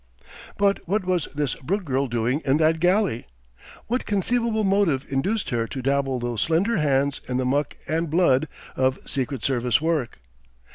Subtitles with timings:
[0.57, 3.27] But what was this Brooke girl doing in that galley?
[3.85, 8.47] What conceivable motive induced her to dabble those slender hands in the muck and blood
[8.75, 10.17] of Secret Service work?